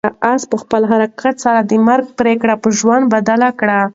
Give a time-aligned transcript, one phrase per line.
[0.33, 3.79] آس په خپل حرکت سره د مرګ پرېکړه په ژوند بدله کړه.